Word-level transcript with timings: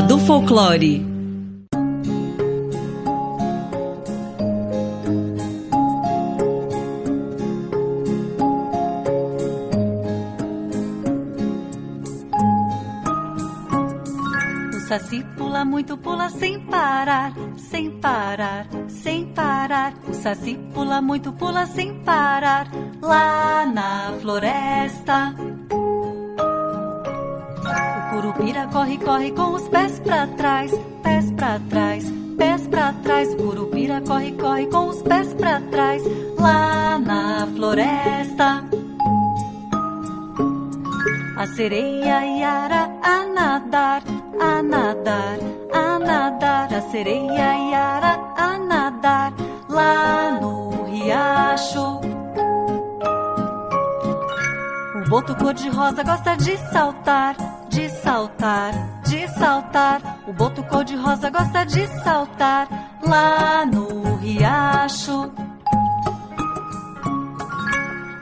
do 0.00 0.18
folclore. 0.18 1.16
Saci 14.86 15.24
pula 15.36 15.64
muito, 15.64 15.98
pula 15.98 16.30
sem 16.30 16.60
parar, 16.60 17.32
sem 17.56 17.90
parar, 18.00 18.66
sem 18.88 19.26
parar. 19.34 19.92
O 20.08 20.14
Saci 20.14 20.54
pula 20.72 21.02
muito, 21.02 21.32
pula 21.32 21.66
sem 21.66 22.02
parar, 22.02 22.68
lá 23.02 23.66
na 23.66 24.12
floresta. 24.20 25.34
Curupira 28.16 28.66
corre, 28.72 28.96
corre 28.96 29.30
com 29.32 29.54
os 29.54 29.68
pés 29.68 30.00
pra 30.00 30.26
trás, 30.26 30.72
pés 31.02 31.30
pra 31.32 31.60
trás, 31.68 32.04
pés 32.38 32.66
pra 32.66 32.94
trás. 33.02 33.34
Curupira 33.34 34.00
corre, 34.00 34.32
corre 34.32 34.66
com 34.68 34.88
os 34.88 35.02
pés 35.02 35.34
pra 35.34 35.60
trás, 35.60 36.02
lá 36.38 36.98
na 36.98 37.46
floresta. 37.54 38.64
A 41.36 41.46
sereia 41.48 42.24
Yara 42.24 42.90
a 43.02 43.26
nadar 43.26 44.02
a 44.40 44.62
nadar, 44.62 45.38
a 45.74 45.98
nadar, 45.98 46.72
a 46.72 46.80
sereia 46.90 47.54
Yara 47.70 48.18
a 48.34 48.58
nadar 48.58 49.34
lá 49.68 50.38
no 50.40 50.84
riacho. 50.84 52.00
O 54.94 55.08
boto 55.10 55.36
cor-de-rosa 55.36 56.02
gosta 56.02 56.34
de 56.36 56.56
saltar, 56.72 57.36
de 57.76 57.90
saltar, 57.90 58.72
de 59.02 59.28
saltar. 59.28 60.00
O 60.26 60.32
boto 60.32 60.62
cor-de-rosa 60.62 61.28
gosta 61.28 61.62
de 61.66 61.86
saltar 62.02 62.66
lá 63.06 63.66
no 63.66 64.16
riacho. 64.16 65.30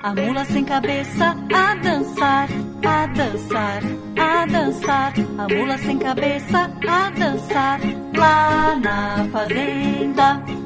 A 0.02 0.12
mula 0.12 0.44
sem 0.46 0.64
cabeça 0.64 1.36
a 1.54 1.74
dançar, 1.76 2.48
a 2.84 3.06
dançar, 3.06 3.82
a 4.18 4.46
dançar. 4.46 5.12
A 5.38 5.54
mula 5.54 5.78
sem 5.78 5.98
cabeça 5.98 6.70
a 6.88 7.10
dançar 7.10 7.80
lá 8.12 8.74
na 8.74 9.24
fazenda. 9.30 10.63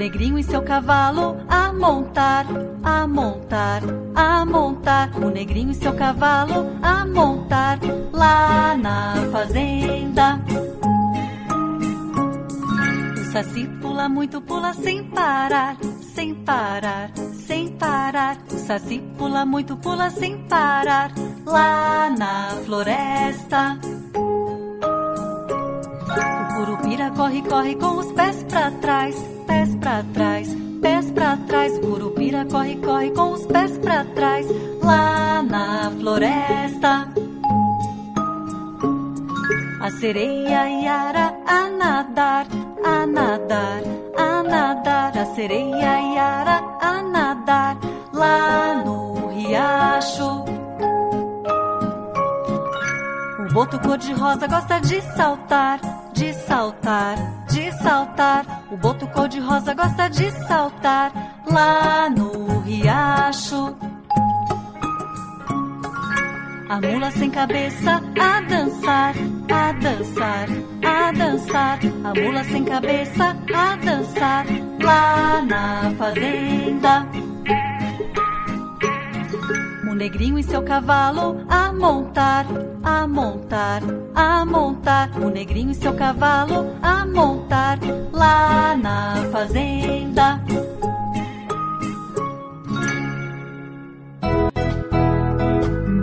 Negrinho 0.00 0.38
e 0.38 0.42
seu 0.42 0.62
cavalo 0.62 1.36
a 1.46 1.74
montar, 1.74 2.46
a 2.82 3.06
montar, 3.06 3.82
a 4.14 4.46
montar. 4.46 5.10
O 5.14 5.28
negrinho 5.28 5.72
e 5.72 5.74
seu 5.74 5.92
cavalo 5.92 6.70
a 6.80 7.04
montar 7.04 7.78
lá 8.10 8.74
na 8.78 9.16
fazenda. 9.30 10.40
O 13.12 13.24
saci 13.30 13.68
pula 13.82 14.08
muito, 14.08 14.40
pula 14.40 14.72
sem 14.72 15.04
parar 15.04 15.76
sem 16.14 16.34
parar, 16.34 17.10
sem 17.46 17.68
parar. 17.68 18.38
O 18.50 18.56
saci 18.56 19.02
pula 19.16 19.46
muito, 19.46 19.76
pula 19.76 20.10
sem 20.10 20.36
parar, 20.48 21.12
lá 21.46 22.10
na 22.10 22.50
floresta. 22.64 23.78
Curupira 26.60 27.10
corre, 27.12 27.40
corre 27.40 27.74
com 27.76 27.98
os 28.00 28.12
pés 28.12 28.42
pra 28.42 28.70
trás, 28.70 29.16
pés 29.46 29.74
pra 29.76 30.04
trás, 30.12 30.54
pés 30.82 31.10
pra 31.10 31.36
trás. 31.48 31.78
Curupira 31.78 32.44
corre, 32.44 32.76
corre 32.76 33.10
com 33.12 33.32
os 33.32 33.46
pés 33.46 33.78
pra 33.78 34.04
trás, 34.04 34.46
lá 34.82 35.42
na 35.42 35.90
floresta. 35.90 37.08
A 39.80 39.90
sereia 39.92 40.68
Yara 40.82 41.34
a 41.46 41.70
nadar, 41.70 42.46
a 42.84 43.06
nadar, 43.06 43.82
a 44.18 44.42
nadar. 44.42 45.16
A 45.16 45.24
sereia 45.34 45.98
Yara 46.14 46.62
a 46.82 47.02
nadar 47.02 47.78
lá 48.12 48.82
no 48.84 49.28
riacho. 49.28 50.44
O 53.38 53.54
boto 53.54 53.80
cor-de-rosa 53.80 54.46
gosta 54.46 54.78
de 54.78 55.00
saltar, 55.16 55.80
de 56.20 56.34
saltar, 56.34 57.16
de 57.48 57.72
saltar. 57.82 58.44
O 58.70 58.76
boto 58.76 59.06
cor-de-rosa 59.06 59.72
gosta 59.72 60.06
de 60.10 60.30
saltar 60.46 61.10
lá 61.50 62.10
no 62.10 62.60
riacho. 62.60 63.74
A 66.68 66.78
mula 66.78 67.10
sem 67.12 67.30
cabeça 67.30 68.02
a 68.20 68.40
dançar, 68.42 69.14
a 69.50 69.72
dançar, 69.72 70.48
a 70.84 71.12
dançar. 71.12 71.78
A 72.04 72.20
mula 72.20 72.44
sem 72.44 72.64
cabeça 72.66 73.36
a 73.54 73.76
dançar 73.76 74.44
lá 74.78 75.40
na 75.40 75.90
fazenda. 75.96 77.06
O 80.00 80.02
negrinho 80.02 80.38
e 80.38 80.42
seu 80.42 80.62
cavalo 80.62 81.44
a 81.46 81.70
montar, 81.74 82.46
a 82.82 83.06
montar, 83.06 83.82
a 84.14 84.46
montar. 84.46 85.10
O 85.20 85.28
negrinho 85.28 85.72
e 85.72 85.74
seu 85.74 85.92
cavalo 85.92 86.70
a 86.82 87.04
montar 87.04 87.78
lá 88.10 88.74
na 88.78 89.16
fazenda. 89.30 90.42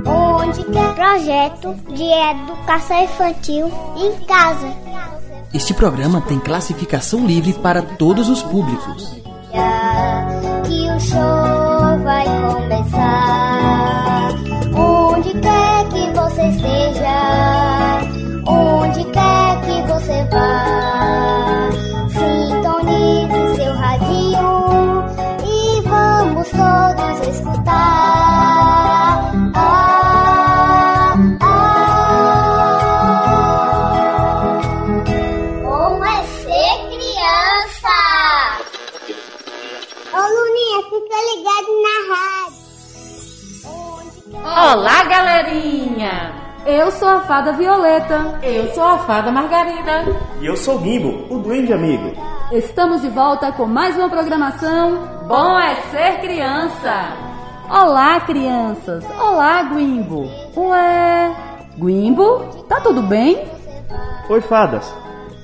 Onde 0.06 0.64
quer 0.66 0.94
projeto 0.94 1.74
de 1.92 2.04
educação 2.04 3.04
infantil 3.04 3.72
em 3.98 4.14
casa. 4.28 4.72
Este 5.52 5.74
programa 5.74 6.22
tem 6.22 6.40
classificação 6.40 7.26
livre 7.26 7.54
para 7.54 7.82
todos 7.82 8.30
os 8.30 8.44
públicos. 8.44 9.16
Que 10.68 10.92
o 10.92 11.00
show 11.00 12.04
vai 12.04 12.26
começar. 12.54 13.47
Esteja, 16.50 18.00
onde 18.48 19.04
quer 19.12 19.62
que 19.62 19.82
você 19.88 20.24
vá, 20.32 21.70
sintonize 22.10 23.56
seu 23.56 23.74
radinho 23.76 25.04
e 25.46 25.82
vamos 25.82 26.50
todos 26.50 27.28
escutar. 27.28 27.76
Ah, 29.56 31.16
ah. 31.42 31.88
Como 35.64 36.06
é 36.06 36.24
ser 36.24 36.76
criança? 36.88 37.98
Ô 40.14 40.18
Luninha, 40.18 40.80
fica 40.84 41.18
ligado 41.30 41.72
na 41.84 41.98
rádio. 42.16 42.58
Olá, 44.44 45.04
galerinha! 45.04 46.37
Eu 46.70 46.92
sou 46.92 47.08
a 47.08 47.22
fada 47.22 47.54
Violeta. 47.54 48.40
Eu 48.44 48.74
sou 48.74 48.84
a 48.84 48.98
fada 48.98 49.32
Margarida. 49.32 50.04
E 50.42 50.46
eu 50.46 50.58
sou 50.58 50.76
o 50.76 50.84
Gimbo, 50.84 51.34
o 51.34 51.40
duende 51.40 51.72
amigo. 51.72 52.12
Estamos 52.52 53.02
de 53.02 53.08
volta 53.08 53.54
com 53.54 53.66
mais 53.66 53.96
uma 53.96 54.10
programação. 54.10 55.26
Bom 55.30 55.58
é 55.58 55.76
ser 55.90 56.20
criança! 56.20 57.16
Olá, 57.70 58.20
crianças! 58.20 59.02
Olá, 59.18 59.64
Guimbo! 59.64 60.30
Ué, 60.58 61.34
Guimbo, 61.78 62.66
tá 62.68 62.82
tudo 62.82 63.02
bem? 63.02 63.48
Oi, 64.30 64.42
fadas. 64.42 64.94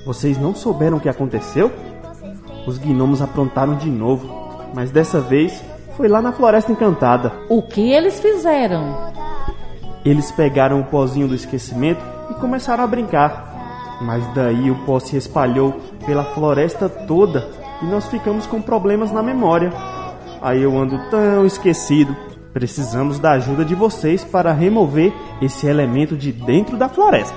Vocês 0.04 0.36
não 0.36 0.54
souberam 0.54 0.98
o 0.98 1.00
que 1.00 1.08
aconteceu? 1.08 1.72
Os 2.66 2.76
gnomos 2.76 3.22
aprontaram 3.22 3.76
de 3.76 3.88
novo, 3.88 4.28
mas 4.74 4.90
dessa 4.90 5.22
vez 5.22 5.64
foi 5.96 6.06
lá 6.06 6.20
na 6.20 6.32
Floresta 6.32 6.70
Encantada. 6.70 7.32
O 7.48 7.62
que 7.62 7.92
eles 7.92 8.20
fizeram? 8.20 9.23
Eles 10.04 10.30
pegaram 10.30 10.80
o 10.80 10.84
pozinho 10.84 11.28
do 11.28 11.34
esquecimento 11.34 12.02
e 12.30 12.34
começaram 12.34 12.84
a 12.84 12.86
brincar. 12.86 13.98
Mas 14.00 14.26
daí 14.34 14.70
o 14.70 14.76
pó 14.84 14.98
se 14.98 15.16
espalhou 15.16 15.80
pela 16.04 16.24
floresta 16.24 16.88
toda 16.88 17.48
e 17.82 17.86
nós 17.86 18.06
ficamos 18.08 18.46
com 18.46 18.60
problemas 18.60 19.10
na 19.10 19.22
memória. 19.22 19.72
Aí 20.42 20.62
eu 20.62 20.76
ando 20.76 20.98
tão 21.10 21.46
esquecido. 21.46 22.14
Precisamos 22.52 23.18
da 23.18 23.32
ajuda 23.32 23.64
de 23.64 23.74
vocês 23.74 24.22
para 24.22 24.52
remover 24.52 25.12
esse 25.40 25.66
elemento 25.66 26.16
de 26.16 26.30
dentro 26.30 26.76
da 26.76 26.88
floresta. 26.88 27.36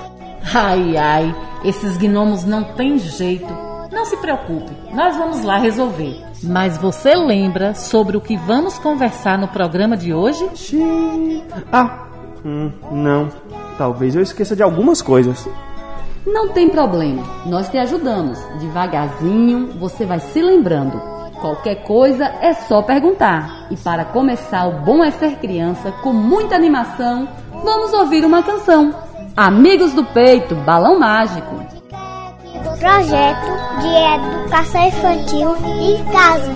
Ai, 0.54 0.96
ai, 0.96 1.36
esses 1.64 1.98
gnomos 1.98 2.44
não 2.44 2.64
têm 2.76 3.00
jeito. 3.00 3.52
Não 3.92 4.06
se 4.06 4.18
preocupe, 4.18 4.72
nós 4.94 5.18
vamos 5.18 5.44
lá 5.44 5.58
resolver. 5.58 6.22
Mas 6.44 6.78
você 6.78 7.16
lembra 7.16 7.74
sobre 7.74 8.16
o 8.16 8.22
que 8.22 8.38
vamos 8.38 8.78
conversar 8.78 9.40
no 9.40 9.48
programa 9.48 9.98
de 9.98 10.14
hoje? 10.14 10.48
Xiii. 10.54 11.44
Ah, 11.72 12.07
hum, 12.48 12.72
não. 12.92 13.30
Talvez 13.78 14.16
eu 14.16 14.22
esqueça 14.22 14.56
de 14.56 14.64
algumas 14.64 15.02
coisas. 15.02 15.48
Não 16.26 16.50
tem 16.50 16.70
problema, 16.70 17.24
nós 17.46 17.70
te 17.70 17.78
ajudamos. 17.78 18.38
Devagarzinho, 18.60 19.68
você 19.80 20.06
vai 20.06 20.20
se 20.20 20.42
lembrando. 20.42 21.00
Qualquer 21.40 21.84
coisa 21.84 22.26
é 22.42 22.54
só 22.54 22.82
perguntar. 22.82 23.68
E 23.70 23.78
para 23.78 24.04
começar 24.06 24.68
o 24.68 24.82
Bom 24.82 25.04
é 25.04 25.12
Ser 25.12 25.38
Criança 25.38 25.92
com 26.04 26.12
muita 26.12 26.56
animação, 26.56 27.28
vamos 27.64 27.94
ouvir 27.94 28.26
uma 28.26 28.42
canção. 28.42 28.94
Amigos 29.36 29.94
do 29.94 30.04
Peito, 30.04 30.56
Balão 30.56 31.00
Mágico. 31.00 31.56
Projeto 32.80 33.48
de 33.82 33.88
Educação 34.44 34.88
Infantil 34.88 35.56
em 35.80 36.04
Casa. 36.12 36.52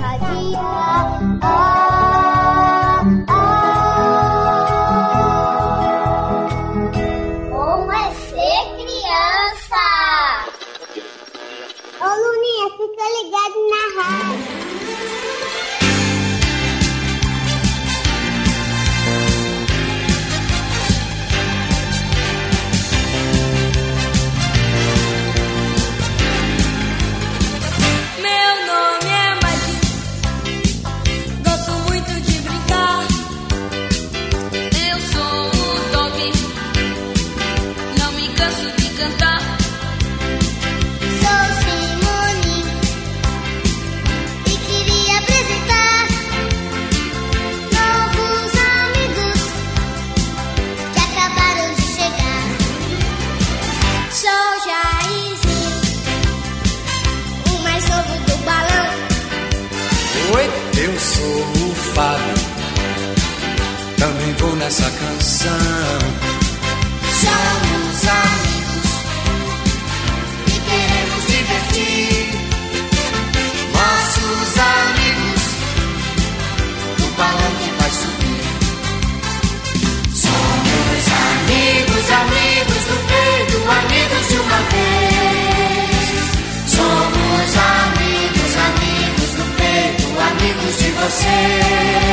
Amigos 91.25 92.10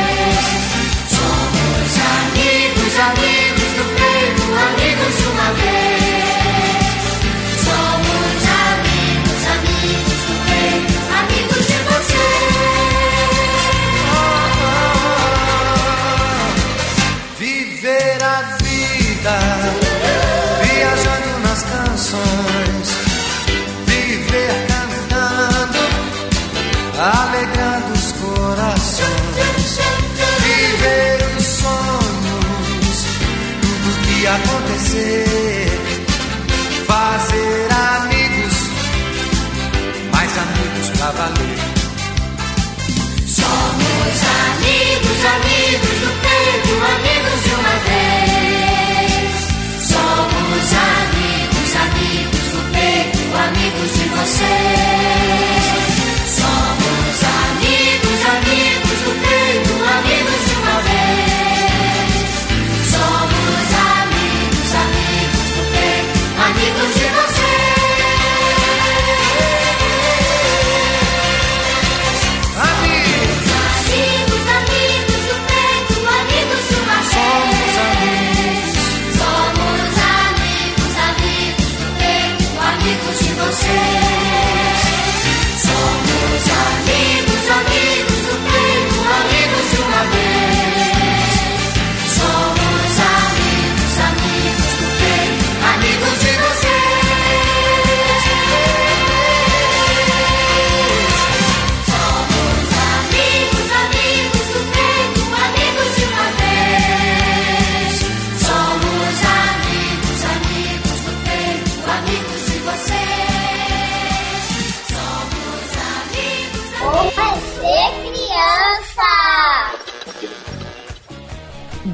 amigos 83.49 84.08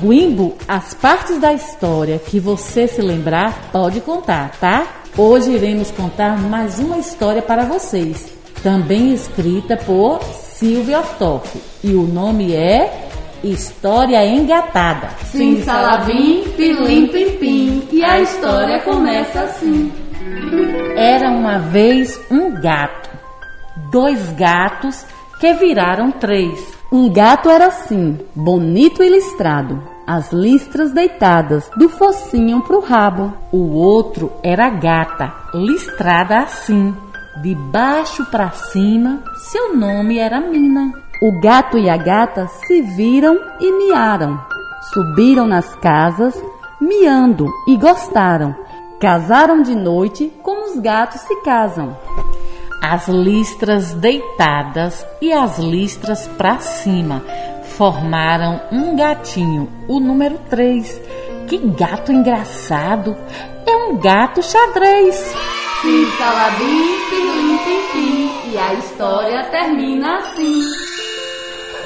Guimbo, 0.05 0.55
as 0.67 0.93
partes 0.93 1.39
da 1.39 1.51
história 1.51 2.19
que 2.19 2.39
você 2.39 2.87
se 2.87 3.01
lembrar, 3.01 3.71
pode 3.71 3.99
contar, 4.01 4.51
tá? 4.59 4.85
Hoje 5.17 5.51
iremos 5.51 5.89
contar 5.89 6.37
mais 6.37 6.77
uma 6.77 6.99
história 6.99 7.41
para 7.41 7.63
vocês, 7.63 8.31
também 8.61 9.13
escrita 9.13 9.75
por 9.75 10.21
Silvia 10.21 10.99
Ortoff. 10.99 11.59
E 11.83 11.95
o 11.95 12.03
nome 12.03 12.53
é 12.53 13.09
História 13.43 14.23
Engatada. 14.23 15.09
Sim, 15.25 15.63
salabim, 15.63 16.43
pilim, 16.55 17.07
pim, 17.07 17.37
pim. 17.37 17.87
E 17.91 18.03
a 18.03 18.19
história 18.19 18.81
começa 18.81 19.41
assim. 19.41 19.91
Era 20.95 21.31
uma 21.31 21.57
vez 21.57 22.19
um 22.29 22.51
gato, 22.61 23.09
dois 23.91 24.31
gatos 24.33 25.03
que 25.39 25.51
viraram 25.53 26.11
três. 26.11 26.75
Um 26.91 27.11
gato 27.11 27.49
era 27.49 27.67
assim, 27.67 28.19
bonito 28.35 29.03
e 29.03 29.09
listrado, 29.09 29.94
as 30.05 30.31
listras 30.31 30.91
deitadas, 30.91 31.69
do 31.77 31.89
focinho 31.89 32.61
pro 32.61 32.79
rabo. 32.79 33.33
O 33.51 33.73
outro 33.73 34.31
era 34.43 34.69
gata, 34.69 35.33
listrada 35.53 36.39
assim, 36.39 36.95
de 37.41 37.55
baixo 37.55 38.25
para 38.25 38.51
cima, 38.51 39.23
seu 39.51 39.75
nome 39.75 40.19
era 40.19 40.39
Mina. 40.39 40.93
O 41.21 41.39
gato 41.39 41.77
e 41.77 41.89
a 41.89 41.97
gata 41.97 42.47
se 42.47 42.81
viram 42.81 43.39
e 43.59 43.71
miaram. 43.71 44.39
Subiram 44.93 45.47
nas 45.47 45.73
casas, 45.75 46.39
miando 46.79 47.47
e 47.67 47.77
gostaram. 47.77 48.55
Casaram 48.99 49.61
de 49.61 49.73
noite 49.73 50.31
como 50.43 50.65
os 50.65 50.79
gatos 50.79 51.21
se 51.21 51.35
casam. 51.41 51.97
As 52.81 53.07
listras 53.07 53.93
deitadas 53.93 55.05
e 55.21 55.33
as 55.33 55.57
listras 55.57 56.27
para 56.37 56.59
cima 56.59 57.23
formaram 57.77 58.61
um 58.71 58.95
gatinho, 58.95 59.69
o 59.87 59.99
número 59.99 60.39
3. 60.49 60.99
Que 61.47 61.57
gato 61.57 62.11
engraçado! 62.11 63.15
É 63.65 63.75
um 63.75 63.97
gato 63.97 64.41
xadrez. 64.41 65.15
Sim, 65.81 66.05
pim, 67.63 67.81
pim. 67.91 68.31
E 68.51 68.57
a 68.57 68.73
história 68.75 69.43
termina 69.49 70.19
assim. 70.19 70.61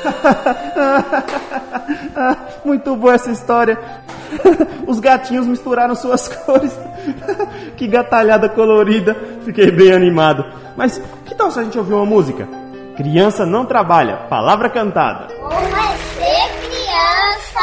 Muito 2.64 2.96
boa 2.96 3.16
essa 3.16 3.32
história. 3.32 3.78
Os 4.88 5.00
gatinhos 5.00 5.48
misturaram 5.48 5.96
suas 5.96 6.28
cores. 6.46 6.72
que 7.76 7.88
gatalhada 7.88 8.48
colorida. 8.48 9.18
Fiquei 9.44 9.72
bem 9.72 9.92
animado. 9.92 10.46
Mas 10.78 11.02
que 11.26 11.34
tal 11.36 11.52
se 11.52 11.60
a 11.60 11.64
gente 11.64 11.78
ouvir 11.78 11.94
uma 11.94 12.06
música? 12.06 12.48
Criança 13.00 13.46
não 13.46 13.66
trabalha, 13.66 14.18
palavra 14.30 14.70
cantada. 14.70 15.34
Como 15.34 15.54
é 15.54 15.96
ser 16.18 16.50
criança? 16.68 17.62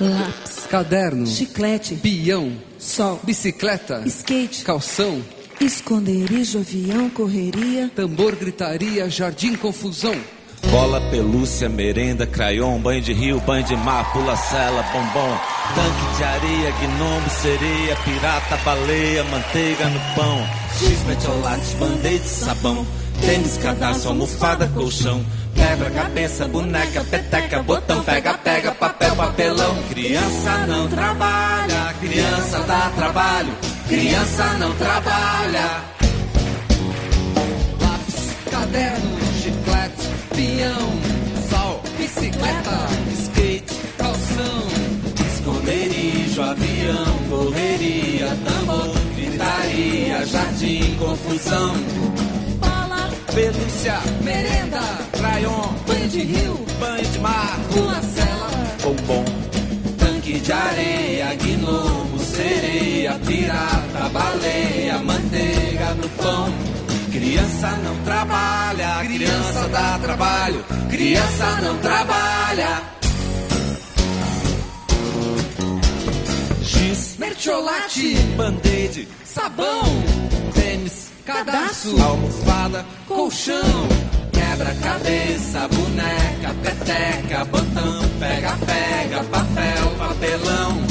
Lápis, 0.00 0.66
caderno, 0.70 1.26
chiclete, 1.26 1.96
pião, 1.96 2.52
sol, 2.78 3.18
bicicleta, 3.24 4.00
skate, 4.06 4.64
calção, 4.64 5.20
esconderijo, 5.60 6.60
avião, 6.60 7.10
correria, 7.10 7.90
tambor, 7.96 8.36
gritaria, 8.36 9.10
jardim, 9.10 9.56
confusão. 9.56 10.14
Bola, 10.70 11.00
pelúcia, 11.10 11.68
merenda, 11.68 12.24
crayon, 12.24 12.78
banho 12.78 13.00
de 13.00 13.12
rio, 13.12 13.40
banho 13.40 13.64
de 13.64 13.74
mar, 13.74 14.12
pula-cela, 14.12 14.84
bombom, 14.92 15.36
tanque 15.74 16.16
de 16.16 16.22
areia, 16.22 16.70
gnomo, 16.80 17.30
sereia, 17.30 17.96
pirata, 18.04 18.56
baleia, 18.64 19.24
manteiga 19.24 19.86
no 19.86 20.00
pão, 20.14 20.46
x 20.78 21.02
metiolate, 21.08 21.74
band-aid, 21.74 22.24
sabão, 22.24 22.86
tênis, 23.20 23.56
cadarço, 23.58 24.08
almofada, 24.08 24.66
colchão, 24.68 25.24
quebra-cabeça, 25.54 26.46
boneca, 26.48 27.04
peteca, 27.04 27.62
botão, 27.62 28.02
pega, 28.02 28.34
pega, 28.34 28.72
papel, 28.72 29.16
papelão. 29.16 29.82
Criança 29.88 30.66
não 30.66 30.88
trabalha, 30.88 31.94
criança 32.00 32.58
dá 32.60 32.90
trabalho, 32.96 33.52
criança 33.88 34.44
não 34.54 34.74
trabalha. 34.74 35.82
Lápis, 37.80 38.36
caderno, 38.50 39.18
chiclete, 39.42 40.08
pião, 40.34 40.92
sol, 41.50 41.82
bicicleta, 41.98 42.88
skate, 43.12 43.74
calção, 43.96 44.68
Esconderijo, 45.32 46.42
avião, 46.42 47.18
correria, 47.28 48.28
tambor, 48.44 48.94
gritaria, 49.16 50.26
jardim, 50.26 50.96
confusão. 50.98 51.74
Pelúcia, 53.34 54.00
merenda, 54.22 54.80
crayon, 55.12 55.74
banho 55.86 56.08
de 56.08 56.20
rio, 56.22 56.66
banho 56.80 57.04
de 57.04 57.18
mar, 57.20 57.58
pula-cela, 57.72 58.50
bombom, 58.82 59.24
tanque 59.98 60.40
de 60.40 60.52
areia, 60.52 61.34
gnomo, 61.34 62.18
sereia, 62.18 63.18
pirata, 63.26 64.08
baleia, 64.12 64.98
manteiga 64.98 65.94
no 65.94 66.08
pão. 66.10 66.52
Criança 67.12 67.70
não 67.84 67.96
trabalha, 68.04 69.04
criança 69.04 69.68
dá 69.68 69.98
trabalho, 69.98 70.64
criança 70.90 71.60
não 71.62 71.78
trabalha. 71.78 72.82
Giz, 76.62 77.16
mertiolate, 77.18 78.14
band-aid, 78.36 79.08
sabão, 79.24 79.82
tênis, 80.54 81.10
cadastro, 81.28 82.02
almofada, 82.02 82.86
colchão, 83.06 83.88
Quebra-cabeça, 84.32 85.68
boneca, 85.68 86.54
peteca, 86.62 87.44
botão, 87.44 88.08
pega, 88.18 88.56
pega, 88.64 89.24
papel, 89.24 89.90
papelão. 89.98 90.82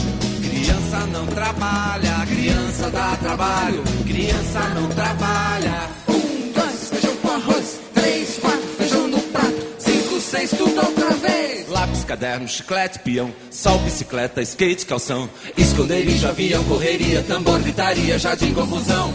Criança 0.41 1.05
não 1.11 1.25
trabalha, 1.27 2.25
criança 2.27 2.89
dá 2.91 3.15
trabalho, 3.17 3.83
criança 4.05 4.59
não 4.75 4.87
trabalha. 4.89 5.89
um, 6.07 6.51
dois, 6.53 6.89
feijão 6.89 7.15
com 7.17 7.31
arroz, 7.31 7.79
três, 7.95 8.37
quatro, 8.37 8.67
feijão 8.77 9.07
no 9.07 9.19
prato, 9.19 9.67
cinco, 9.79 10.21
seis, 10.21 10.51
tudo 10.51 10.77
outra 10.77 11.09
vez. 11.15 11.67
Lápis, 11.69 12.03
caderno, 12.03 12.47
chiclete, 12.47 12.99
peão, 12.99 13.33
sol, 13.49 13.79
bicicleta, 13.79 14.41
skate, 14.43 14.85
calção, 14.85 15.27
esconderijo, 15.57 16.27
avião, 16.27 16.63
correria, 16.65 17.23
tambor, 17.23 17.59
gritaria, 17.59 18.19
jardim, 18.19 18.53
confusão, 18.53 19.13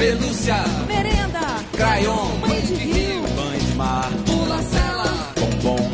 pelúcia, 0.00 0.64
merenda, 0.88 1.46
crayon, 1.72 2.40
banho 2.40 2.62
de 2.62 2.74
rio, 2.74 3.22
banho 3.36 3.60
de 3.60 3.74
mar, 3.74 4.10
pula-cela, 4.24 5.12
bombom, 5.38 5.90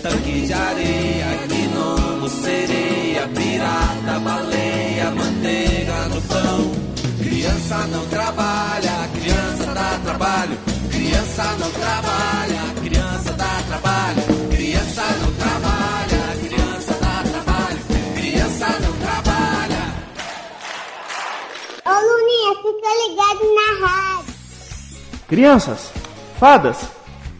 tanque 0.00 0.46
de 0.46 0.52
areia, 0.52 1.26
gnomo, 1.48 2.28
sereia, 2.28 3.26
pirata, 3.34 4.20
baleia, 4.20 5.10
manteiga 5.10 6.08
no 6.08 6.22
pão. 6.22 6.72
Criança 7.20 7.78
não 7.88 8.06
trabalha, 8.06 9.08
criança 9.14 9.74
dá 9.74 10.00
trabalho, 10.04 10.56
criança 10.88 11.44
não 11.58 11.70
trabalha, 11.72 12.62
ligado 23.08 23.40
na 23.54 23.86
rádio. 23.86 24.34
Crianças, 25.26 25.92
fadas, 26.38 26.88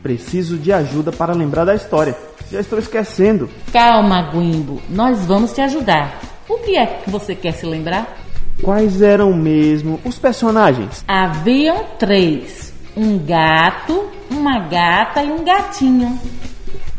preciso 0.03 0.57
de 0.57 0.73
ajuda 0.73 1.13
para 1.13 1.33
lembrar 1.33 1.65
da 1.65 1.75
história. 1.75 2.17
Já 2.51 2.61
estou 2.61 2.79
esquecendo. 2.79 3.49
Calma, 3.73 4.31
Guimbo, 4.31 4.81
nós 4.89 5.25
vamos 5.27 5.53
te 5.53 5.61
ajudar. 5.61 6.21
O 6.49 6.59
que 6.59 6.77
é 6.77 6.87
que 6.87 7.11
você 7.11 7.35
quer 7.35 7.53
se 7.53 7.67
lembrar? 7.67 8.17
Quais 8.63 9.03
eram 9.03 9.33
mesmo 9.35 10.01
os 10.05 10.19
personagens? 10.19 11.05
Haviam 11.07 11.85
três: 11.99 12.73
um 12.97 13.19
gato, 13.19 14.09
uma 14.31 14.61
gata 14.61 15.23
e 15.23 15.31
um 15.31 15.45
gatinho. 15.45 16.19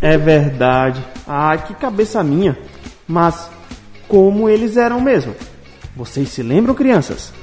É 0.01 0.17
verdade. 0.17 1.03
Ah, 1.27 1.57
que 1.57 1.73
cabeça 1.73 2.23
minha. 2.23 2.57
Mas 3.07 3.49
como 4.07 4.47
eles 4.47 4.77
eram 4.77 5.01
mesmo? 5.01 5.35
Vocês 5.95 6.29
se 6.29 6.41
lembram, 6.41 6.73
crianças? 6.73 7.33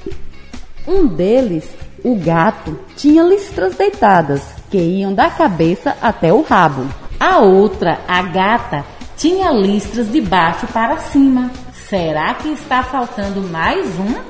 Um 0.86 1.06
deles, 1.06 1.68
o 2.04 2.14
gato, 2.14 2.78
tinha 2.96 3.22
listras 3.22 3.74
deitadas 3.74 4.42
que 4.70 4.78
iam 4.78 5.12
da 5.12 5.28
cabeça 5.28 5.96
até 6.00 6.32
o 6.32 6.42
rabo. 6.42 6.86
A 7.18 7.38
outra, 7.38 8.00
a 8.06 8.22
gata, 8.22 8.84
tinha 9.16 9.50
listras 9.50 10.12
de 10.12 10.20
baixo 10.20 10.66
para 10.68 10.98
cima. 10.98 11.50
Será 11.88 12.34
que 12.34 12.48
está 12.48 12.82
faltando 12.82 13.40
mais 13.42 13.86
um? 13.98 14.20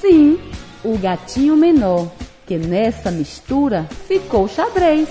Sim, 0.00 0.38
o 0.84 0.96
gatinho 0.96 1.56
menor, 1.56 2.10
que 2.46 2.56
nessa 2.56 3.10
mistura 3.10 3.86
ficou 4.06 4.48
xadrez. 4.48 5.08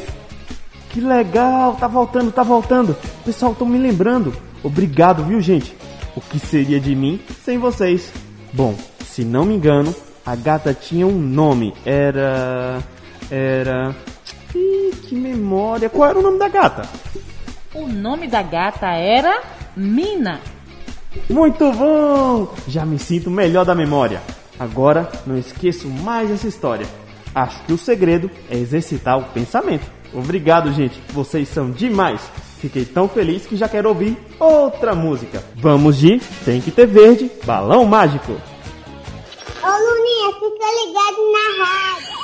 Que 0.89 0.99
legal, 0.99 1.75
tá 1.75 1.87
voltando, 1.87 2.31
tá 2.31 2.41
voltando. 2.41 2.97
O 3.21 3.23
pessoal 3.25 3.51
estão 3.51 3.67
me 3.67 3.77
lembrando. 3.77 4.33
Obrigado, 4.63 5.23
viu, 5.23 5.39
gente? 5.39 5.75
O 6.15 6.21
que 6.21 6.39
seria 6.39 6.79
de 6.79 6.95
mim 6.95 7.19
sem 7.45 7.59
vocês? 7.59 8.11
Bom, 8.51 8.75
se 9.05 9.23
não 9.23 9.45
me 9.45 9.53
engano, 9.53 9.93
a 10.25 10.35
gata 10.35 10.73
tinha 10.73 11.05
um 11.07 11.19
nome. 11.19 11.73
Era. 11.85 12.79
Era. 13.29 13.95
Ih, 14.55 14.91
que 15.07 15.15
memória. 15.15 15.89
Qual 15.89 16.09
era 16.09 16.19
o 16.19 16.21
nome 16.21 16.39
da 16.39 16.47
gata? 16.47 16.87
O 17.73 17.87
nome 17.87 18.27
da 18.27 18.41
gata 18.41 18.87
era 18.87 19.41
Mina. 19.75 20.39
Muito 21.29 21.71
bom! 21.71 22.53
Já 22.67 22.85
me 22.85 22.99
sinto 22.99 23.29
melhor 23.29 23.65
da 23.65 23.73
memória. 23.73 24.21
Agora 24.59 25.09
não 25.25 25.37
esqueço 25.37 25.87
mais 25.87 26.29
essa 26.29 26.47
história. 26.47 26.85
Acho 27.33 27.63
que 27.63 27.73
o 27.73 27.77
segredo 27.77 28.29
é 28.49 28.57
exercitar 28.57 29.17
o 29.17 29.23
pensamento. 29.23 29.89
Obrigado, 30.13 30.73
gente. 30.73 30.99
Vocês 31.13 31.47
são 31.47 31.71
demais. 31.71 32.21
Fiquei 32.59 32.83
tão 32.83 33.07
feliz 33.07 33.45
que 33.45 33.55
já 33.55 33.69
quero 33.69 33.89
ouvir 33.89 34.17
outra 34.39 34.93
música. 34.93 35.41
Vamos 35.55 35.97
de 35.97 36.19
Tem 36.43 36.59
que 36.59 36.71
ter 36.71 36.85
verde, 36.85 37.31
balão 37.45 37.85
mágico. 37.85 38.35
Fica 40.33 40.67
ligado 40.85 41.21
na 41.33 41.45
rádio. 41.63 42.19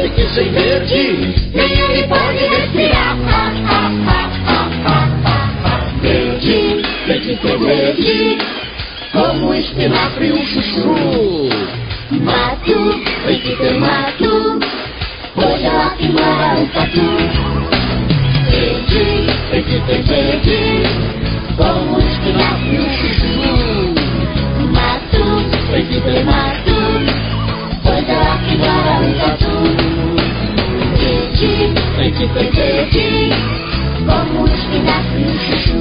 Sabe 0.00 0.08
que 0.10 0.26
sem 0.34 0.50
verde, 0.50 1.50
Nem 1.54 1.78
ele 1.78 2.02
pode 2.04 2.38
respirar. 2.46 3.16
Ha, 3.28 3.52
ha, 3.66 3.80
ha, 3.80 3.90
ha, 4.06 4.30
ha, 4.86 4.98
ha, 5.24 5.38
ha. 5.64 5.92
verde, 6.00 6.82
tem 7.06 7.20
que 7.20 7.36
ter 7.36 7.58
verde. 7.58 8.38
Como 9.12 9.54
espinafre 9.54 10.28
e 10.28 10.32
um 10.32 10.46
chuchu. 10.46 11.48
Mato, 12.22 13.00
tem 13.26 13.40
que 13.40 13.56
ter 13.56 13.78
mato. 13.78 14.60
É 15.36 15.68
lá 15.68 15.90
que 15.98 16.08
mora 16.08 16.60
o 16.60 16.66
tatu. 16.68 17.00
Verde, 18.50 19.26
tem 19.50 19.62
que 19.62 19.80
ter 19.80 20.02
verde. 20.02 20.60
Como 21.56 21.98
espinafre 21.98 22.74
e 22.74 22.80
um 22.80 22.90
chuchu. 22.94 23.94
Mato, 24.72 25.72
Tem 25.72 25.84
que 25.86 26.00
ter 26.00 26.24
mato. 26.24 26.49
Ter 32.00 32.50
verde. 32.52 33.30
Como 34.06 34.48
espinafre 34.48 35.20
e 35.20 35.24
um 35.26 35.36
chuchu. 35.38 35.80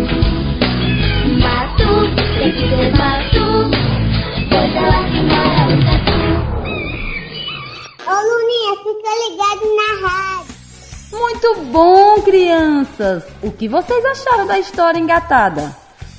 Mato, 1.40 1.92
tem 2.38 2.52
que 2.52 2.66
ter 2.68 2.92
mato. 2.98 3.48
Pois 4.50 4.72
é 4.76 4.82
lá 4.82 5.02
que 5.06 5.22
mora 5.22 5.64
o 5.72 5.80
tatu. 5.86 6.20
Ô 8.06 8.16
Luninha, 8.28 8.74
fica 8.84 9.12
ligado 9.24 9.66
na 9.78 9.90
rádio. 10.10 10.56
Muito 11.14 11.48
bom, 11.72 12.22
crianças! 12.22 13.24
O 13.42 13.50
que 13.54 13.70
vocês 13.70 14.04
acharam 14.04 14.46
da 14.46 14.60
história 14.60 15.00
engatada? 15.00 15.74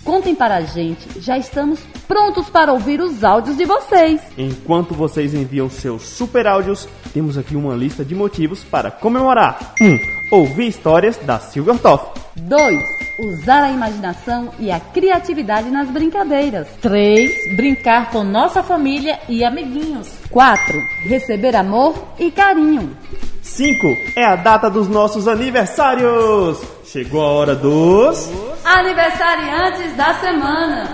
Contem 0.05 0.35
para 0.35 0.57
a 0.57 0.61
gente, 0.63 1.21
já 1.21 1.37
estamos 1.37 1.79
prontos 2.09 2.49
para 2.49 2.73
ouvir 2.73 3.01
os 3.01 3.23
áudios 3.23 3.57
de 3.57 3.65
vocês. 3.65 4.21
Enquanto 4.37 4.95
vocês 4.95 5.35
enviam 5.35 5.69
seus 5.69 6.03
super 6.03 6.47
áudios, 6.47 6.89
temos 7.13 7.37
aqui 7.37 7.55
uma 7.55 7.75
lista 7.75 8.05
de 8.05 8.15
motivos 8.15 8.65
para 8.65 8.91
comemorar. 8.91 9.75
1. 9.81 9.85
Um, 9.85 9.99
ouvir 10.31 10.69
histórias 10.69 11.17
da 11.19 11.39
Silvia 11.39 11.75
Ortoff. 11.75 12.19
2. 12.37 12.85
Usar 13.19 13.65
a 13.65 13.71
imaginação 13.71 14.51
e 14.59 14.71
a 14.71 14.81
criatividade 14.81 15.71
nas 15.71 15.91
brincadeiras. 15.91 16.67
3. 16.81 17.57
Brincar 17.57 18.11
com 18.11 18.25
nossa 18.25 18.63
família 18.63 19.19
e 19.29 19.45
amiguinhos. 19.45 20.09
4. 20.31 20.81
Receber 21.03 21.55
amor 21.55 21.95
e 22.19 22.31
carinho. 22.31 22.97
5. 23.43 23.87
É 24.17 24.25
a 24.25 24.37
data 24.37 24.71
dos 24.71 24.89
nossos 24.89 25.29
aniversários. 25.29 26.80
Chegou 26.93 27.23
a 27.23 27.29
hora 27.29 27.55
dos... 27.55 28.29
Aniversariantes 28.65 29.97
da 29.97 30.13
semana. 30.19 30.93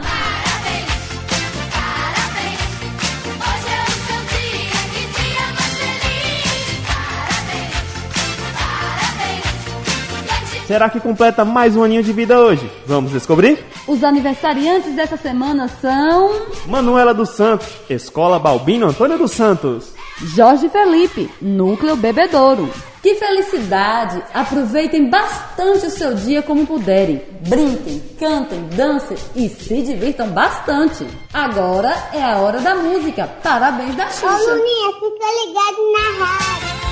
Hoje 3.40 3.70
é 3.72 3.82
o 3.82 3.92
seu 4.04 4.20
dia, 4.28 4.76
que 4.92 5.00
dia 5.16 5.40
mais 5.54 5.72
feliz. 5.78 6.44
Parabéns, 8.58 9.44
parabéns. 10.26 10.66
Será 10.66 10.90
que 10.90 11.00
completa 11.00 11.46
mais 11.46 11.74
um 11.74 11.82
aninho 11.82 12.02
de 12.02 12.12
vida 12.12 12.38
hoje? 12.38 12.70
Vamos 12.84 13.12
descobrir? 13.12 13.64
Os 13.86 14.04
aniversariantes 14.04 14.94
dessa 14.94 15.16
semana 15.16 15.66
são 15.80 16.30
Manuela 16.66 17.14
dos 17.14 17.30
Santos, 17.30 17.68
Escola 17.88 18.38
Balbino 18.38 18.88
Antônio 18.88 19.16
dos 19.16 19.30
Santos. 19.30 19.94
Jorge 20.18 20.68
Felipe, 20.68 21.30
Núcleo 21.40 21.96
Bebedouro. 21.96 22.70
Que 23.06 23.14
felicidade! 23.14 24.20
Aproveitem 24.34 25.08
bastante 25.08 25.86
o 25.86 25.90
seu 25.90 26.12
dia 26.12 26.42
como 26.42 26.66
puderem. 26.66 27.22
Brinquem, 27.48 28.02
cantem, 28.18 28.66
dancem 28.74 29.16
e 29.36 29.48
se 29.48 29.80
divirtam 29.80 30.26
bastante. 30.30 31.06
Agora 31.32 31.94
é 32.12 32.20
a 32.20 32.38
hora 32.38 32.58
da 32.58 32.74
música. 32.74 33.28
Parabéns 33.44 33.94
da 33.94 34.06
Ô 34.06 34.10
Xuxa. 34.10 34.26
Luninha, 34.26 34.92
fica 34.94 35.26
ligado 35.46 35.92
na 35.92 36.24
rádio. 36.24 36.85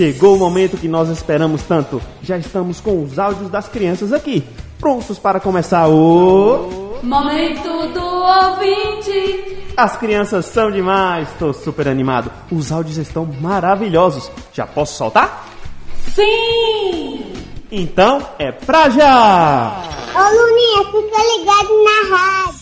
Chegou 0.00 0.34
o 0.34 0.38
momento 0.38 0.78
que 0.78 0.88
nós 0.88 1.10
esperamos 1.10 1.62
tanto. 1.62 2.00
Já 2.22 2.38
estamos 2.38 2.80
com 2.80 3.02
os 3.04 3.18
áudios 3.18 3.50
das 3.50 3.68
crianças 3.68 4.14
aqui, 4.14 4.42
prontos 4.78 5.18
para 5.18 5.38
começar 5.38 5.88
o 5.88 6.96
Momento 7.02 7.86
do 7.92 8.00
ouvinte. 8.00 9.58
As 9.76 9.98
crianças 9.98 10.46
são 10.46 10.70
demais, 10.70 11.28
tô 11.38 11.52
super 11.52 11.86
animado. 11.86 12.32
Os 12.50 12.72
áudios 12.72 12.96
estão 12.96 13.26
maravilhosos. 13.26 14.30
Já 14.54 14.66
posso 14.66 14.96
soltar? 14.96 15.46
Sim! 16.14 17.34
Então 17.70 18.26
é 18.38 18.50
pra 18.52 18.88
já! 18.88 19.84
Ô 20.14 20.18
Luninha, 20.18 20.82
fica 20.86 21.22
ligado 21.36 21.84
na 21.84 22.16
rádio. 22.16 22.60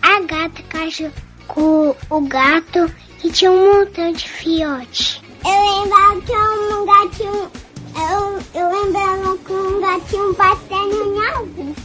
A 0.00 0.20
gata 0.20 0.62
caiu 0.70 1.12
com 1.46 1.94
o 2.08 2.20
gato 2.22 2.90
que 3.18 3.30
tinha 3.30 3.52
um 3.52 3.80
montão 3.80 4.12
de 4.12 4.26
fiote. 4.26 5.25
Eu 5.44 5.82
lembrava 5.82 6.20
que 6.22 6.32
um 6.32 6.86
gatinho. 6.86 7.50
Eu, 7.96 8.60
eu 8.60 8.84
lembrava 8.84 9.38
que 9.38 9.52
um 9.52 9.80
gatinho 9.80 10.34
batendo 10.34 11.02
em 11.04 11.28
alguém. 11.28 11.76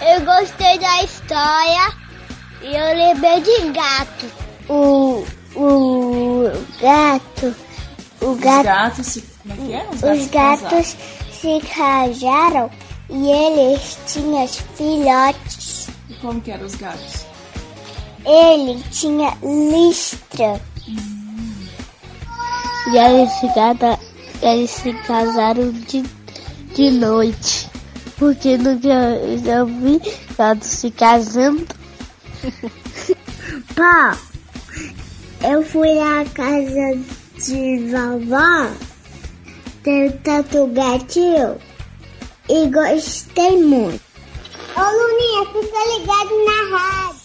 Eu 0.00 0.20
gostei 0.24 0.78
da 0.78 1.02
história 1.02 1.92
e 2.62 2.74
eu 2.74 2.96
lembrei 2.96 3.40
de 3.40 3.70
gato. 3.72 4.26
O, 4.68 5.24
o 5.54 6.44
gato. 6.80 7.54
O 8.20 8.34
gato. 8.36 8.58
Os 8.58 8.64
gatos 8.64 9.06
se. 9.06 9.22
Como 9.42 9.54
é 9.54 9.56
que 9.56 9.72
é? 9.74 10.12
Os 10.12 10.26
gatos 10.28 10.96
se 11.32 11.60
casaram 11.74 12.70
e 13.08 13.30
eles 13.30 13.98
tinham 14.06 14.46
filhotes. 14.46 15.88
E 16.08 16.14
como 16.14 16.40
que 16.40 16.50
eram 16.50 16.66
os 16.66 16.74
gatos? 16.74 17.26
Ele 18.24 18.82
tinha 18.90 19.36
listra. 19.42 20.60
E 22.92 22.96
eles 22.96 23.30
se, 23.32 23.48
cada- 23.54 23.98
eles 24.42 24.70
se 24.70 24.92
casaram 25.06 25.70
de, 25.72 26.02
de 26.74 26.90
noite. 26.90 27.68
Porque 28.16 28.56
nunca 28.58 28.88
eu 28.88 29.38
já 29.38 29.64
vi 29.64 30.00
gatos 30.36 30.68
se 30.68 30.90
casando. 30.90 31.66
Pá, 33.74 34.16
eu 35.42 35.62
fui 35.64 35.98
à 35.98 36.24
casa 36.34 36.98
de 37.38 37.86
vovó, 37.90 38.70
tem 39.82 40.10
tanto 40.18 40.66
gatinho, 40.68 41.56
e 42.48 42.66
gostei 42.68 43.62
muito. 43.62 44.00
Ô 44.76 44.80
Luninha, 44.80 45.46
fica 45.46 45.98
ligado 45.98 46.44
na 46.44 46.78
rádio. 46.78 47.20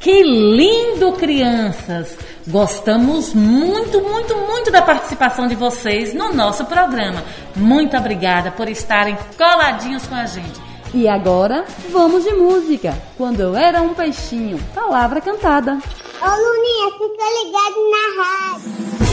Que 0.00 0.22
lindo, 0.22 1.12
crianças! 1.12 2.16
Gostamos 2.48 3.34
muito, 3.34 4.00
muito, 4.00 4.34
muito 4.34 4.70
da 4.70 4.80
participação 4.80 5.46
de 5.46 5.54
vocês 5.54 6.14
no 6.14 6.32
nosso 6.32 6.64
programa. 6.64 7.22
Muito 7.54 7.94
obrigada 7.94 8.50
por 8.50 8.68
estarem 8.70 9.18
coladinhos 9.36 10.06
com 10.06 10.14
a 10.14 10.24
gente. 10.24 10.58
E 10.94 11.06
agora, 11.06 11.66
vamos 11.90 12.24
de 12.24 12.32
música. 12.32 12.96
Quando 13.18 13.40
eu 13.40 13.54
era 13.54 13.82
um 13.82 13.92
peixinho, 13.92 14.58
palavra 14.74 15.20
cantada. 15.20 15.72
Ô 15.72 16.26
Luninha, 16.26 16.90
fica 16.92 17.24
ligado 17.44 17.90
na 17.90 18.22
rádio. 18.22 19.07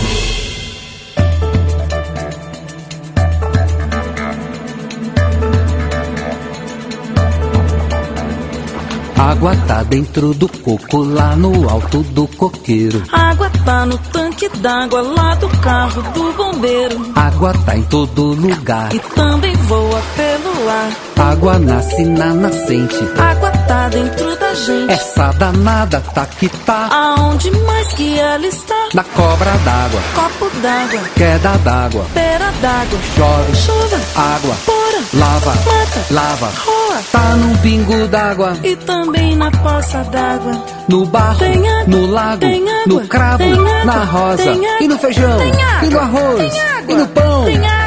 Água 9.25 9.55
tá 9.67 9.81
dentro 9.81 10.35
do 10.35 10.47
coco, 10.47 11.03
lá 11.03 11.35
no 11.35 11.67
alto 11.67 12.03
do 12.03 12.27
coqueiro. 12.27 13.01
Água 13.11 13.49
tá 13.65 13.83
no 13.83 13.97
tanque 13.97 14.47
d'água 14.49 15.01
lá 15.01 15.33
do 15.33 15.49
carro 15.61 16.03
do 16.13 16.31
bombeiro. 16.33 17.11
Água 17.15 17.51
tá 17.65 17.75
em 17.75 17.81
todo 17.85 18.33
lugar. 18.33 18.93
E 18.93 18.99
também 18.99 19.54
voa 19.65 20.01
pelo 20.15 20.69
ar. 20.69 20.91
Água 21.32 21.58
nasce 21.60 22.04
na 22.06 22.34
nascente. 22.34 22.97
Água 23.17 23.49
tá 23.67 23.89
dentro 23.89 24.36
da 24.38 24.54
gente. 24.54 24.91
Essa 24.91 25.32
danada 25.34 26.01
tá 26.13 26.25
que 26.25 26.47
tá. 26.49 26.88
Aonde 26.91 27.51
mais 27.51 27.88
que 27.93 28.19
ela 28.19 28.45
está? 28.45 28.75
Na 28.93 29.04
cobra 29.04 29.51
d'água, 29.65 29.99
Copo 30.13 30.49
d'água, 30.62 30.99
queda 31.15 31.58
d'água. 31.63 32.06
pera 32.13 32.51
d'água. 32.62 32.99
Chove, 33.15 33.56
Chuva, 33.56 34.01
água, 34.15 34.56
pora, 34.65 35.04
lava, 35.13 35.51
mata, 35.51 36.06
lava. 36.12 36.51
roa. 36.65 37.01
Tá 37.12 37.36
num 37.36 37.56
pingo 37.58 38.08
d'água, 38.08 38.54
E 38.63 38.75
também 38.78 39.36
na 39.36 39.51
poça 39.51 40.04
d'água. 40.04 40.63
no 40.88 41.06
barro, 41.06 41.39
Tem 41.39 41.67
água, 41.69 41.84
no 41.88 42.06
lago, 42.08 42.39
tem 42.39 42.63
água, 42.69 42.84
no 42.88 43.08
cravo, 43.08 43.38
tem 43.39 43.54
água, 43.54 43.86
na 43.86 44.04
rosa. 44.06 44.43
tem 44.43 44.65
água, 44.65 44.78
e 44.82 44.88
no 44.88 44.97
feijão, 44.99 45.38
tem 45.39 45.51
água, 45.63 45.86
e 45.86 45.89
no 45.89 45.99
arroz, 45.99 46.38
tem 46.54 46.62
água, 46.62 46.86
e 46.88 46.95
no 46.95 47.08
pão. 47.08 47.45
Tem 47.45 47.67
água. 47.67 47.85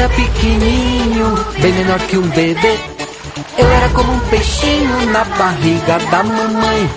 Era 0.00 0.08
pequenininho, 0.08 1.44
bem 1.60 1.72
menor 1.74 1.98
que 1.98 2.16
um 2.16 2.26
bebê, 2.28 2.78
eu 3.58 3.70
era 3.70 3.88
como 3.90 4.12
um 4.14 4.20
peixinho 4.30 5.12
na 5.12 5.24
barriga 5.24 5.98
da 6.10 6.22
mamãe. 6.22 6.90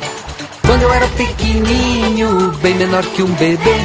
Quando 0.65 0.83
eu 0.83 0.93
era 0.93 1.07
pequenininho, 1.09 2.51
bem 2.61 2.75
menor 2.75 3.03
que 3.03 3.21
um 3.21 3.31
bebê, 3.33 3.75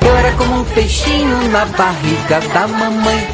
eu 0.00 0.16
era 0.16 0.32
como 0.32 0.60
um 0.60 0.64
peixinho 0.64 1.50
na 1.52 1.64
barriga 1.66 2.40
da 2.52 2.66
mamãe. 2.66 3.28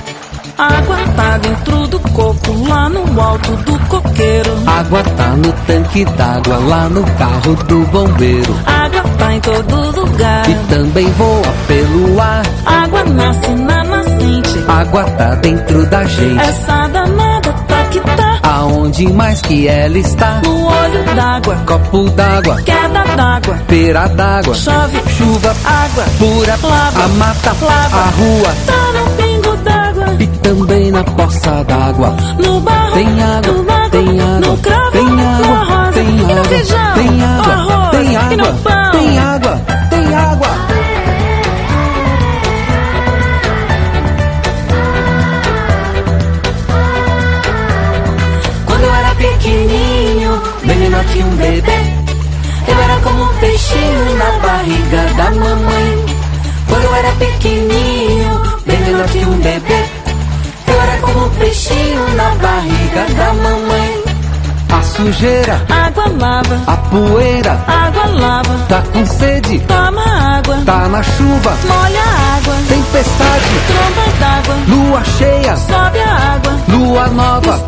Água 0.58 0.96
tá 1.16 1.38
dentro 1.38 1.86
do 1.86 2.00
coco 2.00 2.68
lá 2.68 2.90
no 2.90 3.18
alto 3.18 3.52
do 3.52 3.78
coqueiro. 3.88 4.50
Água 4.66 5.02
tá 5.16 5.28
no 5.28 5.52
tanque 5.66 6.04
d'água 6.04 6.56
lá 6.58 6.88
no 6.90 7.02
carro 7.16 7.54
do 7.64 7.78
bombeiro. 7.86 8.54
Água 9.28 9.34
em 9.34 9.40
todo 9.40 10.00
lugar. 10.00 10.48
E 10.48 10.54
também 10.74 11.06
voa 11.12 11.42
pelo 11.66 12.20
ar. 12.20 12.42
Água 12.64 13.04
nasce 13.04 13.50
na 13.50 13.84
nascente. 13.84 14.64
Água 14.66 15.04
tá 15.04 15.34
dentro 15.36 15.86
da 15.86 16.04
gente. 16.04 16.38
Essa 16.40 16.88
danada 16.88 17.52
tá 17.66 17.84
que 17.90 18.00
tá. 18.00 18.38
Aonde 18.42 19.12
mais 19.12 19.42
que 19.42 19.68
ela 19.68 19.98
está? 19.98 20.40
No 20.44 20.64
olho 20.66 21.04
d'água. 21.14 21.56
Copo 21.66 22.08
d'água, 22.10 22.56
Queda 22.62 23.04
d'água. 23.16 23.58
pera 23.68 24.08
d'água, 24.08 24.54
Chove. 24.54 24.98
chuva, 25.18 25.54
Água. 25.64 26.04
pura, 26.18 26.58
Lava. 26.62 27.04
a 27.04 27.08
mata, 27.08 27.56
Lava. 27.60 27.96
a 27.98 28.10
rua 28.10 28.54
Tá 28.66 28.98
no 28.98 29.10
pingo 29.22 29.56
d'água. 29.58 30.16
e 30.18 30.26
também 30.38 30.90
na 30.90 31.04
poça 31.04 31.64
d'água. 31.64 32.16
No 32.42 32.60
barro. 32.60 32.92
Tem 32.94 33.22
água, 33.22 33.52
no 33.52 33.62
lago, 33.66 33.90
tem 33.90 34.20
água, 34.20 34.40
no 34.40 34.56
cravo, 34.58 34.90
tem 34.92 35.04
na 35.10 35.36
água, 35.36 35.64
rosa, 35.64 35.92
tem 35.92 36.08
e 36.08 36.12
no 36.12 36.30
água, 36.32 36.44
feijão, 36.44 36.94
tem 36.94 37.24
água, 37.24 37.54
água, 38.28 38.90
tem 38.92 39.18
água, 39.18 39.60
tem 39.88 40.14
água. 40.14 40.48
Quando 48.66 48.82
eu 48.84 48.94
era 48.94 49.14
pequenininho, 49.14 50.42
menor 50.64 51.04
que 51.04 51.22
um 51.22 51.36
bebê, 51.36 51.78
eu 52.68 52.82
era 52.82 53.00
como 53.00 53.22
um 53.22 53.34
peixinho 53.38 54.16
na 54.18 54.30
barriga 54.46 55.02
da 55.16 55.30
mamãe. 55.30 56.06
Quando 56.68 56.84
eu 56.84 56.94
era 56.96 57.12
pequenininho, 57.12 58.42
menor 58.66 59.08
que 59.08 59.18
um 59.18 59.38
bebê, 59.38 59.84
eu 60.66 60.80
era 60.82 60.98
como 61.00 61.24
um 61.24 61.30
peixinho 61.30 62.14
na 62.14 62.30
barriga 62.34 63.06
da 63.16 63.32
mamãe. 63.32 64.07
A 64.70 64.82
sujeira, 64.82 65.62
Água 65.68 66.04
lava, 66.20 66.60
a 66.66 66.76
poeira, 66.76 67.52
água 67.66 68.06
lava, 68.20 68.66
tá 68.68 68.82
com 68.92 69.06
sede, 69.06 69.58
toma 69.60 70.02
água, 70.36 70.62
tá 70.64 70.88
na 70.88 71.02
chuva, 71.02 71.56
molha 71.66 72.02
a 72.02 72.36
água, 72.36 72.54
tempestade, 72.68 73.46
tromba 73.66 74.18
d'água, 74.20 74.56
lua 74.68 75.04
cheia, 75.04 75.56
sobe 75.56 76.00
a 76.00 76.34
água, 76.34 76.56
lua 76.68 77.06
nova, 77.08 77.58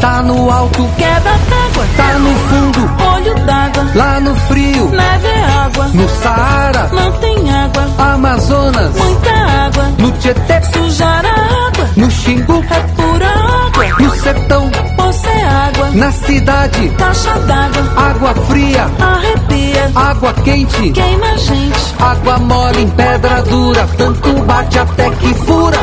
tá 0.00 0.22
no 0.22 0.50
alto, 0.50 0.88
queda 0.96 1.30
d'água, 1.30 1.86
tá 1.96 2.18
no 2.18 2.34
fundo, 2.34 2.90
olho 3.14 3.34
d'água, 3.44 3.90
lá 3.94 4.20
no 4.20 4.34
frio, 4.34 4.88
neve 4.88 5.28
é 5.28 5.44
água, 5.44 5.88
no 5.88 6.08
Saara, 6.08 6.88
não 6.92 7.12
tem 7.12 7.54
água, 7.54 7.88
Amazonas, 7.98 8.94
muita 8.94 9.30
água, 9.30 9.84
no 9.98 10.12
Tietê, 10.12 10.62
sujar 10.72 11.24
a 11.24 11.66
água, 11.68 11.90
no 11.96 12.10
Xingu, 12.10 12.64
é 12.70 12.80
pura 13.00 13.28
água, 13.28 13.84
no 14.00 14.10
sertão, 14.16 14.70
poça 14.96 15.28
é 15.28 15.44
água, 15.44 15.90
na 15.92 16.12
cidade, 16.12 16.88
caixa 16.98 17.38
d'água, 17.40 17.92
água 17.96 18.34
fria, 18.46 18.90
arrepia, 19.00 19.90
água 19.94 20.32
quente, 20.44 20.90
queima 20.90 21.26
a 21.26 21.36
gente, 21.36 21.94
água 22.00 22.38
mole 22.38 22.82
em 22.82 22.90
pedra 22.90 23.42
dura, 23.42 23.88
tanto 23.96 24.32
bate 24.44 24.78
até 24.78 25.10
que 25.10 25.34
fura. 25.34 25.78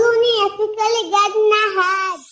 Luninha, 0.00 0.50
fica 0.50 0.82
ligado 1.02 1.48
na 1.48 1.82
rádio. 1.82 2.30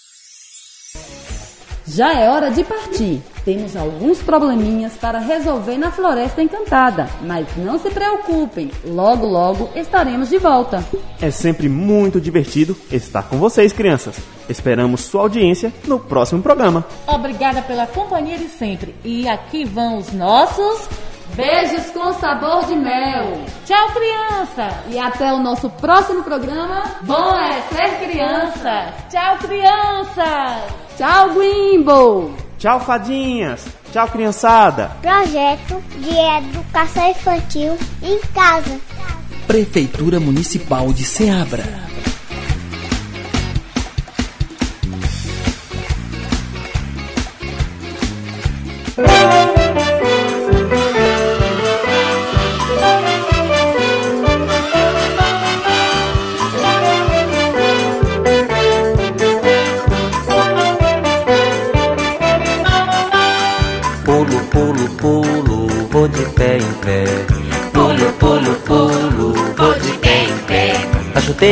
Já 1.90 2.12
é 2.12 2.28
hora 2.28 2.50
de 2.50 2.62
partir. 2.64 3.22
Temos 3.46 3.74
alguns 3.74 4.18
probleminhas 4.18 4.92
para 4.94 5.18
resolver 5.18 5.78
na 5.78 5.90
Floresta 5.90 6.42
Encantada, 6.42 7.09
mas 7.22 7.46
não 7.57 7.78
se 7.78 7.88
preocupem, 7.88 8.70
logo 8.85 9.26
logo 9.26 9.70
estaremos 9.74 10.28
de 10.28 10.37
volta. 10.37 10.85
É 11.18 11.31
sempre 11.31 11.66
muito 11.66 12.20
divertido 12.20 12.76
estar 12.92 13.22
com 13.22 13.38
vocês, 13.38 13.72
crianças. 13.72 14.16
Esperamos 14.50 15.00
sua 15.00 15.22
audiência 15.22 15.72
no 15.87 15.98
próximo 15.98 16.42
programa. 16.42 16.85
Obrigada 17.07 17.62
pela 17.62 17.87
companhia 17.87 18.37
de 18.37 18.48
sempre. 18.48 18.94
E 19.02 19.26
aqui 19.26 19.64
vão 19.64 19.96
os 19.96 20.12
nossos 20.12 20.88
beijos 21.34 21.90
com 21.90 22.12
sabor 22.14 22.64
de 22.66 22.74
mel. 22.74 23.44
Tchau, 23.64 23.88
criança! 23.92 24.82
E 24.88 24.98
até 24.98 25.32
o 25.32 25.38
nosso 25.38 25.70
próximo 25.70 26.22
programa. 26.22 26.82
Bom 27.02 27.38
é 27.38 27.60
ser 27.72 27.98
criança! 27.98 28.92
Tchau, 29.10 29.38
criança! 29.38 30.64
Tchau, 30.96 31.36
Wimble! 31.36 32.34
Tchau, 32.58 32.80
fadinhas! 32.80 33.66
Tchau, 33.92 34.08
criançada! 34.08 34.90
Projeto 35.00 35.82
de 35.98 36.16
Educação 36.16 37.08
Infantil 37.10 37.78
em 38.02 38.18
Casa. 38.34 38.78
Prefeitura 39.46 40.20
Municipal 40.20 40.92
de 40.92 41.04
Ceabra. 41.04 41.64
Pulo, 48.94 49.47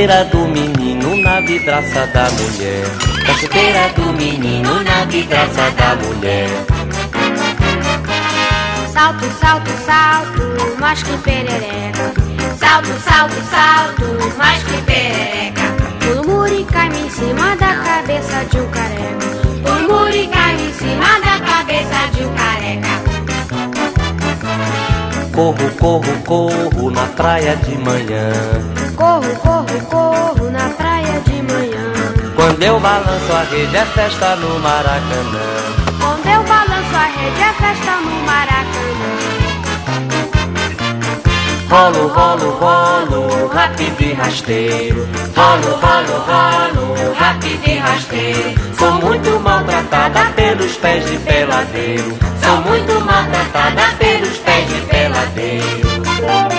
chuteira 0.06 0.24
do 0.26 0.46
menino, 0.46 1.16
na 1.16 1.40
vidraça 1.40 2.06
da 2.06 2.30
mulher. 2.30 2.86
Na 3.26 3.34
chuteira 3.34 3.88
do 3.96 4.12
menino, 4.12 4.84
na 4.84 5.04
vidraça 5.06 5.70
da 5.72 5.96
mulher. 5.96 6.48
Salto, 8.92 9.24
salto, 9.40 9.70
salto, 9.84 10.78
mais 10.78 11.02
que 11.02 11.16
perereca. 11.18 12.12
Salto, 12.56 12.94
salto, 13.00 13.34
salto, 13.50 14.38
mais 14.38 14.62
que 14.62 14.80
perereca. 14.82 15.74
Cai-me 16.72 17.00
em 17.00 17.10
cima 17.10 17.56
da 17.56 17.74
cabeça 17.74 18.44
de 18.50 18.60
um 18.60 18.70
careca. 18.70 19.26
E 20.14 20.26
cai-me 20.28 20.68
em 20.68 20.72
cima 20.72 21.20
da 21.20 21.40
cabeça 21.44 22.10
de 22.14 22.24
um 22.24 22.32
careca. 22.34 22.94
Corro, 25.34 25.70
corro, 25.80 26.22
corro 26.24 26.90
na 26.92 27.06
praia 27.06 27.56
de 27.56 27.76
manhã. 27.76 28.32
Corro, 28.94 29.36
corro 29.36 29.65
Quando 32.56 32.64
eu 32.64 32.80
balanço 32.80 33.32
a 33.34 33.42
rede, 33.42 33.76
é 33.76 33.84
festa 33.84 34.34
no 34.36 34.58
Maracanã. 34.60 35.46
Quando 36.00 36.26
eu 36.26 36.42
balanço 36.44 36.96
a 36.96 37.04
rede, 37.04 37.42
é 37.42 37.52
festa 37.52 37.96
no 38.00 38.10
Maracanã. 38.24 38.76
Rolo, 41.68 42.08
rolo, 42.08 42.50
rolo, 42.52 43.48
rápido 43.48 44.00
e 44.00 44.14
rasteiro. 44.14 45.06
Rolo, 45.36 45.78
rolo, 45.82 46.16
rolo, 46.24 47.12
rápido 47.12 47.68
e 47.68 47.76
rasteiro. 47.76 48.54
Sou 48.78 48.92
muito 49.02 49.38
maltratada 49.38 50.24
pelos 50.34 50.76
pés 50.76 51.04
de 51.04 51.18
peladeiro. 51.18 52.18
Sou 52.42 52.56
muito 52.62 53.04
maltratada 53.04 53.82
pelos 53.98 54.38
pés 54.38 54.66
de 54.66 54.80
peladeiro. 54.86 56.55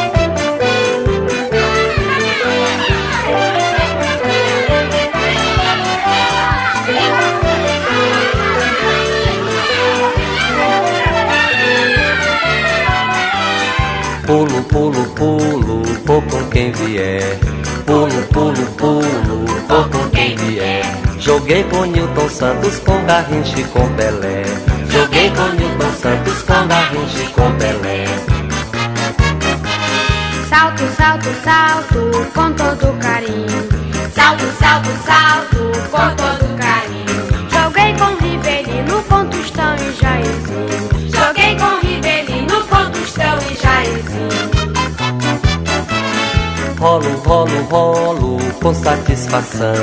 Quem 16.57 16.71
vier. 16.71 17.37
Pulo, 17.85 18.23
pulo, 18.33 18.65
pulo, 18.77 19.45
vou 19.67 19.83
com 19.89 20.09
quem 20.09 20.35
vier. 20.35 20.83
Joguei 21.19 21.63
com 21.65 21.85
Newton 21.85 22.29
Santos, 22.29 22.79
com 22.79 23.05
Garrincha 23.05 23.59
e 23.59 23.63
com 23.65 23.87
Pelé. 23.93 24.43
Joguei 24.89 25.29
com 25.29 25.49
Newton 25.49 25.91
Santos, 26.01 26.41
com 26.41 26.67
Garrincha 26.67 27.21
e 27.21 27.27
com 27.27 27.51
Pelé. 27.59 28.05
Salto, 30.49 30.83
salto, 30.97 31.29
salto, 31.43 32.31
com 32.33 32.51
todo 32.53 32.97
carinho. 32.99 33.69
Salto, 34.15 34.45
salto, 34.57 34.89
salto, 35.05 35.89
com 35.91 36.15
todo 36.15 36.57
carinho. 36.57 37.49
Joguei 37.51 37.93
com 37.93 38.15
Rivelino, 38.25 39.03
com 39.03 39.25
Tostão 39.27 39.75
e 39.75 39.91
Jairzinho. 40.01 41.11
Joguei 41.15 41.55
com 41.55 41.86
Rolo, 46.97 47.15
rolo, 47.19 47.61
rolo, 47.69 48.37
com 48.59 48.73
satisfação. 48.73 49.75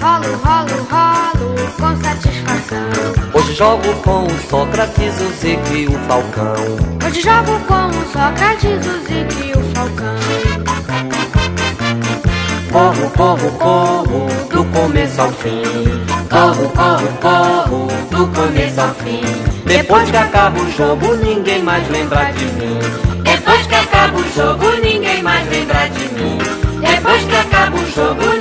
Rolo, 0.00 0.36
rolo, 0.42 0.86
rolo, 0.90 1.54
com 1.76 2.02
satisfação. 2.02 3.30
Hoje 3.34 3.52
jogo 3.52 3.94
com 4.02 4.24
o 4.24 4.40
Sócrates, 4.48 5.20
o 5.20 5.28
Zico 5.38 5.74
e 5.74 5.86
o 5.86 5.98
Falcão. 6.08 6.54
Hoje 7.06 7.20
jogo 7.20 7.60
com 7.66 7.88
o 7.88 8.10
Sócrates, 8.10 8.86
o 8.86 8.98
Zico 9.00 9.44
e 9.44 9.52
o 9.52 9.62
Falcão. 9.74 10.16
Corro, 12.72 13.10
corro, 13.10 13.50
corro, 13.58 14.26
do 14.48 14.64
começo 14.64 15.20
ao 15.20 15.32
fim. 15.32 15.62
Corro, 16.30 16.70
corro, 16.70 17.08
corro, 17.20 17.88
do 18.10 18.26
começo 18.28 18.80
ao 18.80 18.94
fim. 18.94 19.20
Depois 19.66 20.10
que 20.10 20.16
acaba 20.16 20.58
o 20.58 20.70
jogo, 20.70 21.16
ninguém 21.16 21.62
mais 21.62 21.86
lembra 21.90 22.32
de 22.32 22.46
mim. 22.46 22.78
Depois 23.22 23.66
que 23.66 23.74
acaba 23.74 23.96
depois 27.06 27.24
que 27.24 27.36
acaba 27.36 27.76
o 27.76 27.86
jogo, 27.86 28.35